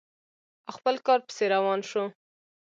او 0.67 0.71
خپل 0.77 0.95
کار 1.05 1.19
پسې 1.25 1.45
روان 1.55 1.79
شو. 1.89 2.03